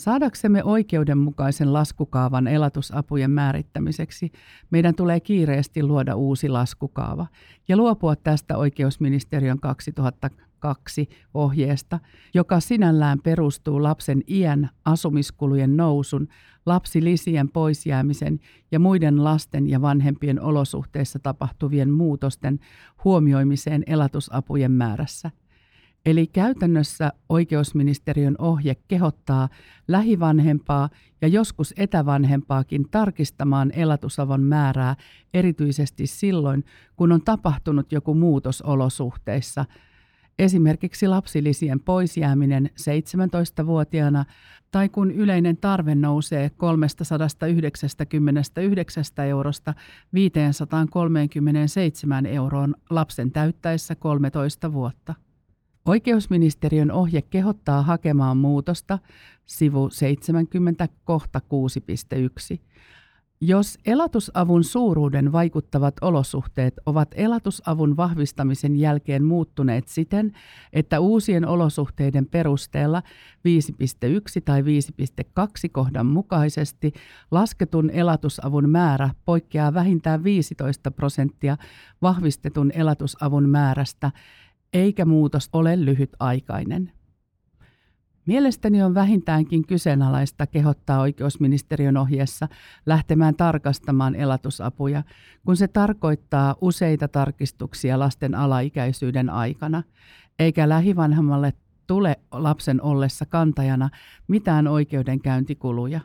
Saadaksemme 0.00 0.64
oikeudenmukaisen 0.64 1.72
laskukaavan 1.72 2.46
elatusapujen 2.46 3.30
määrittämiseksi, 3.30 4.32
meidän 4.70 4.94
tulee 4.94 5.20
kiireesti 5.20 5.82
luoda 5.82 6.14
uusi 6.14 6.48
laskukaava 6.48 7.26
ja 7.68 7.76
luopua 7.76 8.16
tästä 8.16 8.56
oikeusministeriön 8.56 9.60
2002 9.60 11.08
ohjeesta, 11.34 11.98
joka 12.34 12.60
sinällään 12.60 13.18
perustuu 13.22 13.82
lapsen 13.82 14.22
iän, 14.28 14.70
asumiskulujen 14.84 15.76
nousun, 15.76 16.28
lapsilisien 16.66 17.48
poisjäämisen 17.48 18.40
ja 18.72 18.78
muiden 18.78 19.24
lasten 19.24 19.66
ja 19.66 19.82
vanhempien 19.82 20.40
olosuhteissa 20.40 21.18
tapahtuvien 21.18 21.90
muutosten 21.90 22.58
huomioimiseen 23.04 23.82
elatusapujen 23.86 24.72
määrässä– 24.72 25.30
Eli 26.06 26.26
käytännössä 26.26 27.12
oikeusministeriön 27.28 28.34
ohje 28.38 28.76
kehottaa 28.88 29.48
lähivanhempaa 29.88 30.88
ja 31.20 31.28
joskus 31.28 31.74
etävanhempaakin 31.76 32.90
tarkistamaan 32.90 33.70
elatusavon 33.74 34.42
määrää 34.42 34.96
erityisesti 35.34 36.06
silloin, 36.06 36.64
kun 36.96 37.12
on 37.12 37.22
tapahtunut 37.22 37.92
joku 37.92 38.14
muutos 38.14 38.62
olosuhteissa, 38.62 39.64
esimerkiksi 40.38 41.08
lapsilisien 41.08 41.80
poisjääminen 41.80 42.70
17-vuotiaana 42.80 44.24
tai 44.70 44.88
kun 44.88 45.10
yleinen 45.10 45.56
tarve 45.56 45.94
nousee 45.94 46.50
399 46.50 49.26
eurosta 49.26 49.74
537 50.14 52.26
euroon 52.26 52.74
lapsen 52.90 53.32
täyttäessä 53.32 53.94
13 53.94 54.72
vuotta. 54.72 55.14
Oikeusministeriön 55.86 56.90
ohje 56.90 57.22
kehottaa 57.22 57.82
hakemaan 57.82 58.36
muutosta 58.36 58.98
sivu 59.46 59.90
70 59.90 60.88
kohta 61.04 61.40
6.1. 62.54 62.60
Jos 63.42 63.78
elatusavun 63.86 64.64
suuruuden 64.64 65.32
vaikuttavat 65.32 65.94
olosuhteet 66.00 66.74
ovat 66.86 67.08
elatusavun 67.14 67.96
vahvistamisen 67.96 68.76
jälkeen 68.76 69.24
muuttuneet 69.24 69.88
siten, 69.88 70.32
että 70.72 71.00
uusien 71.00 71.48
olosuhteiden 71.48 72.26
perusteella 72.26 73.02
5.1 73.02 74.42
tai 74.44 74.62
5.2 74.62 74.66
kohdan 75.72 76.06
mukaisesti 76.06 76.92
lasketun 77.30 77.90
elatusavun 77.90 78.70
määrä 78.70 79.10
poikkeaa 79.24 79.74
vähintään 79.74 80.24
15 80.24 80.90
prosenttia 80.90 81.56
vahvistetun 82.02 82.70
elatusavun 82.74 83.48
määrästä, 83.48 84.10
eikä 84.72 85.04
muutos 85.04 85.48
ole 85.52 85.84
lyhytaikainen. 85.84 86.92
Mielestäni 88.26 88.82
on 88.82 88.94
vähintäänkin 88.94 89.66
kyseenalaista 89.66 90.46
kehottaa 90.46 91.00
oikeusministeriön 91.00 91.96
ohjeessa 91.96 92.48
lähtemään 92.86 93.34
tarkastamaan 93.34 94.14
elatusapuja, 94.14 95.02
kun 95.44 95.56
se 95.56 95.68
tarkoittaa 95.68 96.56
useita 96.60 97.08
tarkistuksia 97.08 97.98
lasten 97.98 98.34
alaikäisyyden 98.34 99.30
aikana, 99.30 99.82
eikä 100.38 100.68
lähivanhemmalle 100.68 101.52
tule 101.86 102.16
lapsen 102.32 102.82
ollessa 102.82 103.26
kantajana 103.26 103.90
mitään 104.28 104.68
oikeudenkäyntikuluja. 104.68 106.00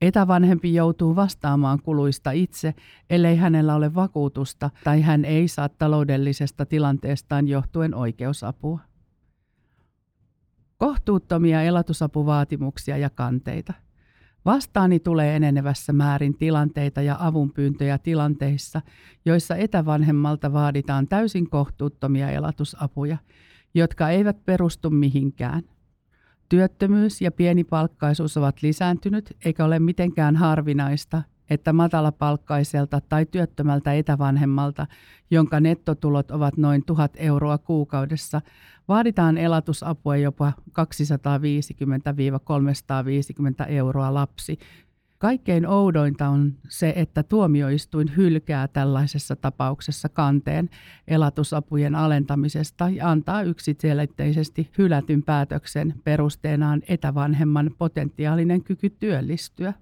Etävanhempi 0.00 0.74
joutuu 0.74 1.16
vastaamaan 1.16 1.82
kuluista 1.82 2.30
itse, 2.30 2.74
ellei 3.10 3.36
hänellä 3.36 3.74
ole 3.74 3.94
vakuutusta 3.94 4.70
tai 4.84 5.00
hän 5.00 5.24
ei 5.24 5.48
saa 5.48 5.68
taloudellisesta 5.68 6.66
tilanteestaan 6.66 7.48
johtuen 7.48 7.94
oikeusapua. 7.94 8.78
Kohtuuttomia 10.78 11.62
elatusapuvaatimuksia 11.62 12.96
ja 12.96 13.10
kanteita. 13.10 13.72
Vastaani 14.44 15.00
tulee 15.00 15.36
enenevässä 15.36 15.92
määrin 15.92 16.38
tilanteita 16.38 17.02
ja 17.02 17.16
avunpyyntöjä 17.20 17.98
tilanteissa, 17.98 18.82
joissa 19.24 19.56
etävanhemmalta 19.56 20.52
vaaditaan 20.52 21.08
täysin 21.08 21.50
kohtuuttomia 21.50 22.30
elatusapuja, 22.30 23.18
jotka 23.74 24.10
eivät 24.10 24.44
perustu 24.44 24.90
mihinkään. 24.90 25.62
Työttömyys 26.48 27.20
ja 27.20 27.32
pienipalkkaisuus 27.32 28.36
ovat 28.36 28.62
lisääntynyt, 28.62 29.36
eikä 29.44 29.64
ole 29.64 29.78
mitenkään 29.78 30.36
harvinaista, 30.36 31.22
että 31.50 31.72
matalapalkkaiselta 31.72 33.00
tai 33.00 33.26
työttömältä 33.26 33.94
etävanhemmalta, 33.94 34.86
jonka 35.30 35.60
nettotulot 35.60 36.30
ovat 36.30 36.56
noin 36.56 36.84
1000 36.84 37.12
euroa 37.16 37.58
kuukaudessa, 37.58 38.40
vaaditaan 38.88 39.38
elatusapua 39.38 40.16
jopa 40.16 40.52
250-350 40.70 40.74
euroa 43.68 44.14
lapsi, 44.14 44.58
Kaikkein 45.24 45.66
oudointa 45.66 46.28
on 46.28 46.54
se, 46.68 46.92
että 46.96 47.22
tuomioistuin 47.22 48.16
hylkää 48.16 48.68
tällaisessa 48.68 49.36
tapauksessa 49.36 50.08
kanteen 50.08 50.70
elatusapujen 51.08 51.94
alentamisesta 51.94 52.88
ja 52.88 53.10
antaa 53.10 53.42
yksiselitteisesti 53.42 54.70
hylätyn 54.78 55.22
päätöksen 55.22 55.94
perusteenaan 56.04 56.82
etävanhemman 56.88 57.70
potentiaalinen 57.78 58.62
kyky 58.62 58.90
työllistyä. 58.90 59.72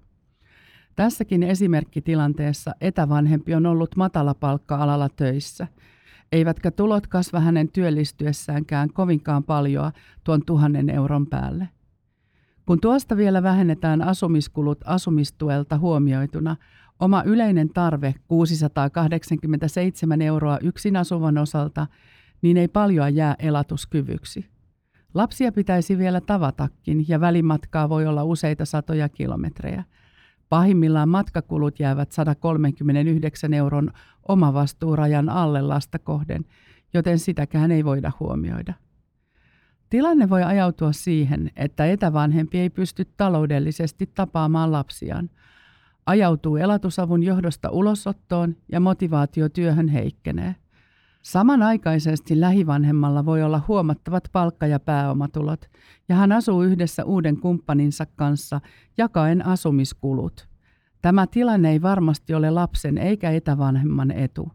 Tässäkin 0.95 1.43
esimerkkitilanteessa 1.43 2.75
etävanhempi 2.81 3.55
on 3.55 3.65
ollut 3.65 3.95
matalapalkka-alalla 3.95 5.09
töissä, 5.09 5.67
eivätkä 6.31 6.71
tulot 6.71 7.07
kasva 7.07 7.39
hänen 7.39 7.69
työllistyessäänkään 7.69 8.89
kovinkaan 8.93 9.43
paljon 9.43 9.91
tuon 10.23 10.45
tuhannen 10.45 10.89
euron 10.89 11.27
päälle– 11.27 11.69
kun 12.65 12.79
tuosta 12.81 13.17
vielä 13.17 13.43
vähennetään 13.43 14.01
asumiskulut 14.01 14.79
asumistuelta 14.85 15.77
huomioituna, 15.77 16.55
oma 16.99 17.23
yleinen 17.25 17.69
tarve 17.69 18.15
687 18.27 20.21
euroa 20.21 20.57
yksin 20.61 20.95
asuvan 20.95 21.37
osalta, 21.37 21.87
niin 22.41 22.57
ei 22.57 22.67
paljon 22.67 23.15
jää 23.15 23.35
elatuskyvyksi. 23.39 24.45
Lapsia 25.13 25.51
pitäisi 25.51 25.97
vielä 25.97 26.21
tavatakin 26.21 27.05
ja 27.07 27.19
välimatkaa 27.19 27.89
voi 27.89 28.05
olla 28.05 28.23
useita 28.23 28.65
satoja 28.65 29.09
kilometrejä. 29.09 29.83
Pahimmillaan 30.49 31.09
matkakulut 31.09 31.79
jäävät 31.79 32.11
139 32.11 33.53
euron 33.53 33.91
omavastuurajan 34.27 35.29
alle 35.29 35.61
lasta 35.61 35.99
kohden, 35.99 36.45
joten 36.93 37.19
sitäkään 37.19 37.71
ei 37.71 37.85
voida 37.85 38.11
huomioida. 38.19 38.73
Tilanne 39.93 40.29
voi 40.29 40.43
ajautua 40.43 40.91
siihen, 40.91 41.51
että 41.55 41.85
etävanhempi 41.85 42.59
ei 42.59 42.69
pysty 42.69 43.05
taloudellisesti 43.17 44.11
tapaamaan 44.15 44.71
lapsiaan. 44.71 45.29
Ajautuu 46.05 46.57
elatusavun 46.57 47.23
johdosta 47.23 47.69
ulosottoon 47.69 48.55
ja 48.71 48.79
motivaatio 48.79 49.49
työhön 49.49 49.87
heikkenee. 49.87 50.55
Samanaikaisesti 51.21 52.39
lähivanhemmalla 52.39 53.25
voi 53.25 53.43
olla 53.43 53.61
huomattavat 53.67 54.23
palkka- 54.31 54.67
ja 54.67 54.79
pääomatulot, 54.79 55.69
ja 56.09 56.15
hän 56.15 56.31
asuu 56.31 56.63
yhdessä 56.63 57.05
uuden 57.05 57.39
kumppaninsa 57.39 58.05
kanssa 58.05 58.61
jakaen 58.97 59.45
asumiskulut. 59.45 60.47
Tämä 61.01 61.27
tilanne 61.27 61.71
ei 61.71 61.81
varmasti 61.81 62.33
ole 62.33 62.51
lapsen 62.51 62.97
eikä 62.97 63.31
etävanhemman 63.31 64.11
etu. 64.11 64.51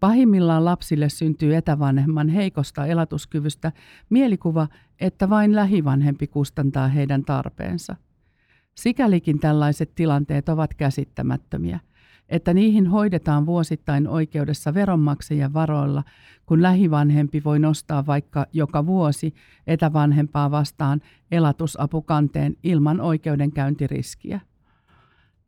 Pahimmillaan 0.00 0.64
lapsille 0.64 1.08
syntyy 1.08 1.56
etävanhemman 1.56 2.28
heikosta 2.28 2.86
elatuskyvystä 2.86 3.72
mielikuva, 4.10 4.68
että 5.00 5.30
vain 5.30 5.56
lähivanhempi 5.56 6.26
kustantaa 6.26 6.88
heidän 6.88 7.24
tarpeensa. 7.24 7.96
Sikälikin 8.74 9.38
tällaiset 9.38 9.94
tilanteet 9.94 10.48
ovat 10.48 10.74
käsittämättömiä, 10.74 11.80
että 12.28 12.54
niihin 12.54 12.86
hoidetaan 12.86 13.46
vuosittain 13.46 14.08
oikeudessa 14.08 14.74
veronmaksajien 14.74 15.52
varoilla, 15.54 16.04
kun 16.46 16.62
lähivanhempi 16.62 17.44
voi 17.44 17.58
nostaa 17.58 18.06
vaikka 18.06 18.46
joka 18.52 18.86
vuosi 18.86 19.34
etävanhempaa 19.66 20.50
vastaan 20.50 21.00
elatusapukanteen 21.30 22.56
ilman 22.62 23.00
oikeudenkäyntiriskiä. 23.00 24.40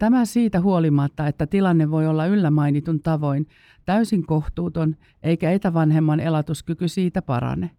Tämä 0.00 0.24
siitä 0.24 0.60
huolimatta, 0.60 1.26
että 1.26 1.46
tilanne 1.46 1.90
voi 1.90 2.06
olla 2.06 2.26
yllä 2.26 2.50
mainitun 2.50 3.00
tavoin 3.02 3.46
täysin 3.84 4.26
kohtuuton, 4.26 4.96
eikä 5.22 5.50
etävanhemman 5.50 6.20
elatuskyky 6.20 6.88
siitä 6.88 7.22
parane. 7.22 7.70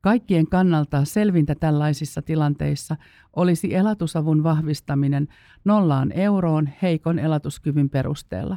Kaikkien 0.00 0.46
kannalta 0.46 1.04
selvintä 1.04 1.54
tällaisissa 1.54 2.22
tilanteissa 2.22 2.96
olisi 3.36 3.74
elatusavun 3.74 4.42
vahvistaminen 4.42 5.28
nollaan 5.64 6.12
euroon 6.12 6.68
heikon 6.82 7.18
elatuskyvyn 7.18 7.90
perusteella. 7.90 8.56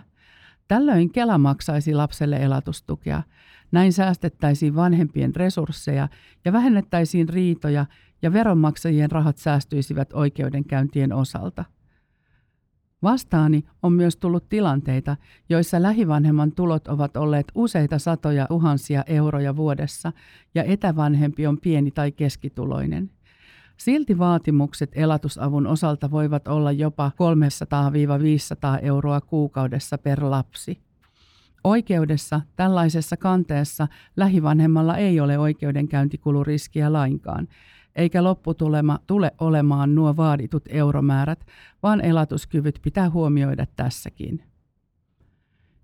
Tällöin 0.67 1.11
Kela 1.11 1.37
maksaisi 1.37 1.93
lapselle 1.93 2.37
elatustukea. 2.37 3.23
Näin 3.71 3.93
säästettäisiin 3.93 4.75
vanhempien 4.75 5.35
resursseja 5.35 6.07
ja 6.45 6.53
vähennettäisiin 6.53 7.29
riitoja 7.29 7.85
ja 8.21 8.33
veronmaksajien 8.33 9.11
rahat 9.11 9.37
säästyisivät 9.37 10.13
oikeudenkäyntien 10.13 11.13
osalta. 11.13 11.65
Vastaani 13.03 13.63
on 13.83 13.93
myös 13.93 14.17
tullut 14.17 14.49
tilanteita, 14.49 15.17
joissa 15.49 15.81
lähivanhemman 15.81 16.51
tulot 16.51 16.87
ovat 16.87 17.17
olleet 17.17 17.51
useita 17.55 17.99
satoja 17.99 18.45
tuhansia 18.47 19.03
euroja 19.07 19.55
vuodessa 19.55 20.11
ja 20.55 20.63
etävanhempi 20.63 21.47
on 21.47 21.57
pieni 21.57 21.91
tai 21.91 22.11
keskituloinen. 22.11 23.09
Silti 23.77 24.17
vaatimukset 24.17 24.91
elatusavun 24.93 25.67
osalta 25.67 26.11
voivat 26.11 26.47
olla 26.47 26.71
jopa 26.71 27.11
300-500 28.77 28.79
euroa 28.81 29.21
kuukaudessa 29.21 29.97
per 29.97 30.23
lapsi. 30.23 30.81
Oikeudessa 31.63 32.41
tällaisessa 32.55 33.17
kanteessa 33.17 33.87
lähivanhemmalla 34.17 34.97
ei 34.97 35.19
ole 35.19 35.37
oikeudenkäyntikuluriskiä 35.37 36.93
lainkaan, 36.93 37.47
eikä 37.95 38.23
lopputulema 38.23 38.99
tule 39.07 39.31
olemaan 39.39 39.95
nuo 39.95 40.17
vaaditut 40.17 40.63
euromäärät, 40.69 41.45
vaan 41.83 42.01
elatuskyvyt 42.01 42.79
pitää 42.81 43.09
huomioida 43.09 43.65
tässäkin. 43.75 44.43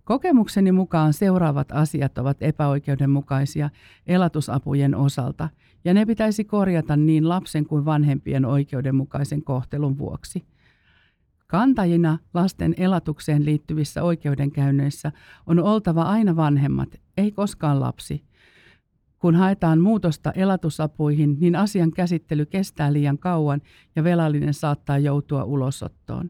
Kokemukseni 0.04 0.72
mukaan 0.72 1.14
seuraavat 1.14 1.72
asiat 1.72 2.18
ovat 2.18 2.38
epäoikeudenmukaisia 2.42 3.70
elatusapujen 4.08 4.96
osalta, 4.96 5.50
ja 5.86 5.94
ne 5.94 6.06
pitäisi 6.06 6.44
korjata 6.44 6.98
niin 6.98 7.30
lapsen 7.30 7.66
kuin 7.66 7.86
vanhempien 7.86 8.46
oikeudenmukaisen 8.46 9.44
kohtelun 9.44 9.98
vuoksi. 9.98 10.46
Kantajina 11.48 12.18
lasten 12.34 12.74
elatukseen 12.78 13.46
liittyvissä 13.46 14.04
oikeudenkäynneissä 14.04 15.12
on 15.46 15.60
oltava 15.60 16.02
aina 16.02 16.36
vanhemmat, 16.36 16.90
ei 17.18 17.32
koskaan 17.32 17.80
lapsi– 17.80 18.24
kun 19.28 19.36
haetaan 19.36 19.82
muutosta 19.82 20.32
elatusapuihin, 20.32 21.38
niin 21.40 21.56
asian 21.56 21.92
käsittely 21.92 22.46
kestää 22.46 22.94
liian 22.94 23.18
kauan 23.18 23.62
ja 23.96 24.04
velallinen 24.04 24.54
saattaa 24.54 24.98
joutua 24.98 25.44
ulosottoon. 25.44 26.30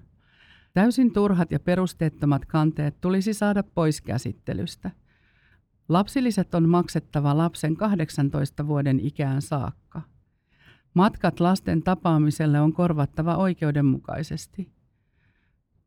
Täysin 0.73 1.13
turhat 1.13 1.51
ja 1.51 1.59
perusteettomat 1.59 2.45
kanteet 2.45 3.01
tulisi 3.01 3.33
saada 3.33 3.63
pois 3.63 4.01
käsittelystä. 4.01 4.91
Lapsilliset 5.89 6.55
on 6.55 6.69
maksettava 6.69 7.37
lapsen 7.37 7.75
18 7.75 8.67
vuoden 8.67 8.99
ikään 8.99 9.41
saakka. 9.41 10.01
Matkat 10.93 11.39
lasten 11.39 11.83
tapaamiselle 11.83 12.61
on 12.61 12.73
korvattava 12.73 13.35
oikeudenmukaisesti. 13.35 14.71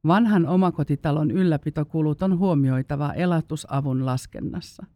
Vanhan 0.07 0.47
omakotitalon 0.47 1.31
ylläpitokulut 1.31 2.23
on 2.23 2.39
huomioitava 2.39 3.13
elatusavun 3.13 4.07
laskennassa. 4.07 4.87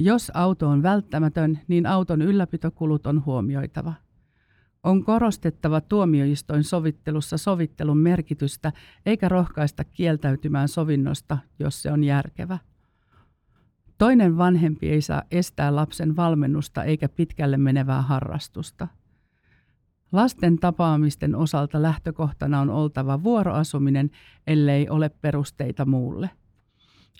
Jos 0.00 0.30
auto 0.34 0.68
on 0.68 0.82
välttämätön, 0.82 1.58
niin 1.68 1.86
auton 1.86 2.22
ylläpitokulut 2.22 3.06
on 3.06 3.24
huomioitava. 3.24 3.94
On 4.82 5.04
korostettava 5.04 5.80
tuomioistoin 5.80 6.64
sovittelussa 6.64 7.38
sovittelun 7.38 7.98
merkitystä 7.98 8.72
eikä 9.06 9.28
rohkaista 9.28 9.84
kieltäytymään 9.84 10.68
sovinnosta, 10.68 11.38
jos 11.58 11.82
se 11.82 11.92
on 11.92 12.04
järkevä. 12.04 12.58
Toinen 13.98 14.38
vanhempi 14.38 14.88
ei 14.88 15.02
saa 15.02 15.22
estää 15.30 15.74
lapsen 15.74 16.16
valmennusta 16.16 16.84
eikä 16.84 17.08
pitkälle 17.08 17.56
menevää 17.56 18.02
harrastusta. 18.02 18.88
Lasten 20.12 20.58
tapaamisten 20.58 21.34
osalta 21.34 21.82
lähtökohtana 21.82 22.60
on 22.60 22.70
oltava 22.70 23.22
vuoroasuminen, 23.22 24.10
ellei 24.46 24.88
ole 24.88 25.08
perusteita 25.08 25.86
muulle. 25.86 26.30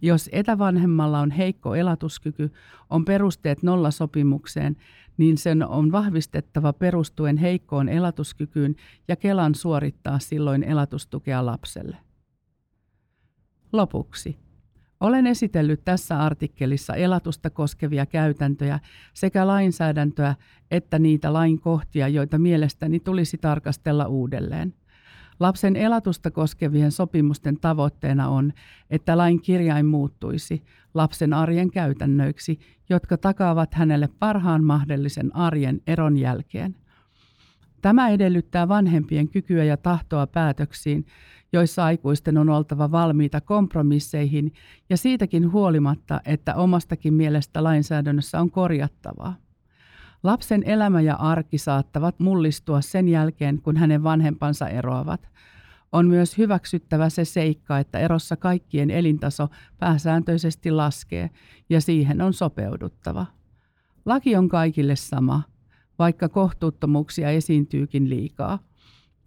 Jos 0.02 0.28
etävanhemmalla 0.32 1.20
on 1.20 1.30
heikko 1.30 1.74
elatuskyky, 1.74 2.52
on 2.90 3.04
perusteet 3.04 3.62
nollasopimukseen, 3.62 4.76
niin 5.16 5.38
sen 5.38 5.68
on 5.68 5.92
vahvistettava 5.92 6.72
perustuen 6.72 7.36
heikkoon 7.36 7.88
elatuskykyyn 7.88 8.74
ja 9.08 9.16
Kelan 9.16 9.54
suorittaa 9.54 10.18
silloin 10.18 10.62
elatustukea 10.62 11.46
lapselle. 11.46 11.96
Lopuksi. 13.72 14.36
Olen 15.00 15.26
esitellyt 15.26 15.84
tässä 15.84 16.20
artikkelissa 16.20 16.94
elatusta 16.94 17.50
koskevia 17.50 18.06
käytäntöjä 18.06 18.80
sekä 19.14 19.46
lainsäädäntöä 19.46 20.34
että 20.70 20.98
niitä 20.98 21.32
lainkohtia, 21.32 22.08
joita 22.08 22.38
mielestäni 22.38 23.00
tulisi 23.00 23.38
tarkastella 23.38 24.06
uudelleen– 24.06 24.74
Lapsen 25.40 25.76
elatusta 25.76 26.30
koskevien 26.30 26.92
sopimusten 26.92 27.60
tavoitteena 27.60 28.28
on, 28.28 28.52
että 28.90 29.18
lain 29.18 29.42
kirjain 29.42 29.86
muuttuisi 29.86 30.62
lapsen 30.94 31.32
arjen 31.32 31.70
käytännöiksi, 31.70 32.58
jotka 32.88 33.16
takaavat 33.16 33.74
hänelle 33.74 34.08
parhaan 34.18 34.64
mahdollisen 34.64 35.36
arjen 35.36 35.80
eron 35.86 36.16
jälkeen. 36.16 36.76
Tämä 37.82 38.08
edellyttää 38.08 38.68
vanhempien 38.68 39.28
kykyä 39.28 39.64
ja 39.64 39.76
tahtoa 39.76 40.26
päätöksiin, 40.26 41.06
joissa 41.52 41.84
aikuisten 41.84 42.38
on 42.38 42.48
oltava 42.48 42.90
valmiita 42.90 43.40
kompromisseihin 43.40 44.52
ja 44.90 44.96
siitäkin 44.96 45.52
huolimatta, 45.52 46.20
että 46.24 46.54
omastakin 46.54 47.14
mielestä 47.14 47.64
lainsäädännössä 47.64 48.40
on 48.40 48.50
korjattavaa. 48.50 49.47
Lapsen 50.22 50.62
elämä 50.66 51.00
ja 51.00 51.14
arki 51.14 51.58
saattavat 51.58 52.20
mullistua 52.20 52.80
sen 52.80 53.08
jälkeen, 53.08 53.62
kun 53.62 53.76
hänen 53.76 54.02
vanhempansa 54.02 54.68
eroavat. 54.68 55.28
On 55.92 56.08
myös 56.08 56.38
hyväksyttävä 56.38 57.08
se 57.08 57.24
seikka, 57.24 57.78
että 57.78 57.98
erossa 57.98 58.36
kaikkien 58.36 58.90
elintaso 58.90 59.48
pääsääntöisesti 59.78 60.70
laskee 60.70 61.30
ja 61.70 61.80
siihen 61.80 62.20
on 62.20 62.32
sopeuduttava. 62.32 63.26
Laki 64.06 64.36
on 64.36 64.48
kaikille 64.48 64.96
sama, 64.96 65.42
vaikka 65.98 66.28
kohtuuttomuuksia 66.28 67.30
esiintyykin 67.30 68.10
liikaa. 68.10 68.58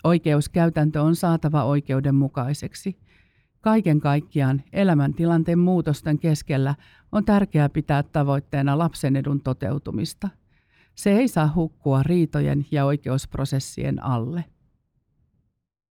Oikeuskäytäntö 0.04 1.02
on 1.02 1.16
saatava 1.16 1.64
oikeudenmukaiseksi. 1.64 3.00
Kaiken 3.62 4.00
kaikkiaan 4.00 4.64
elämäntilanteen 4.74 5.60
muutosten 5.60 6.20
keskellä 6.20 6.76
on 7.12 7.26
tärkeää 7.26 7.70
pitää 7.70 8.04
tavoitteena 8.04 8.78
lapsen 8.78 9.16
edun 9.16 9.42
toteutumista– 9.42 10.30
se 10.96 11.12
ei 11.12 11.28
saa 11.28 11.54
hukkua 11.56 12.04
riitojen 12.04 12.66
ja 12.72 12.86
oikeusprosessien 12.86 14.04
alle. 14.04 14.46